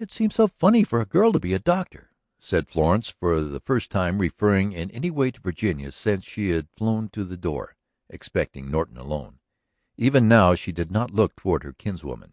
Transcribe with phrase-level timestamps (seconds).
[0.00, 3.60] "It seems so funny for a girl to be a doctor," said Florence, for the
[3.60, 7.76] first time referring in any way to Virginia since she had flown to the door,
[8.08, 9.38] expecting Norton alone.
[9.96, 12.32] Even now she did not look toward her kinswoman.